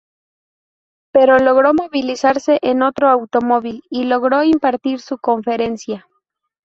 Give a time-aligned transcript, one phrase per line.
[1.13, 6.07] Pero logró movilizarse en otro automóvil y logró impartir su conferencia.